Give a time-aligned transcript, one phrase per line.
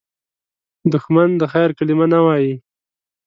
[0.93, 2.53] دښمن د خیر کلمه نه وايي